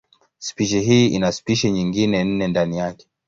[0.39, 3.07] Spishi hii ina spishi nyingine nne ndani yake.